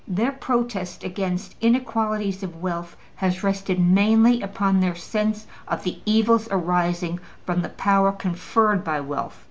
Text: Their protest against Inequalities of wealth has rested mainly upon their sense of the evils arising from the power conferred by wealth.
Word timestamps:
Their 0.07 0.31
protest 0.31 1.03
against 1.03 1.53
Inequalities 1.61 2.41
of 2.41 2.59
wealth 2.59 2.97
has 3.17 3.43
rested 3.43 3.79
mainly 3.79 4.41
upon 4.41 4.79
their 4.79 4.95
sense 4.95 5.45
of 5.67 5.83
the 5.83 6.01
evils 6.07 6.47
arising 6.49 7.19
from 7.45 7.61
the 7.61 7.69
power 7.69 8.11
conferred 8.11 8.83
by 8.83 8.99
wealth. 8.99 9.39